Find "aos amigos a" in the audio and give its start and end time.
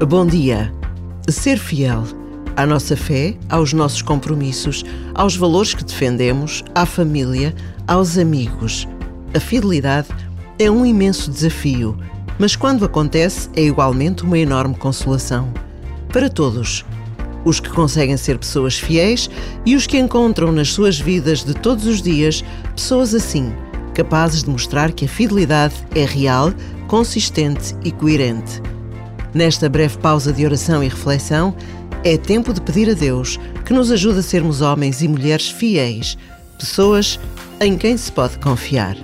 7.86-9.38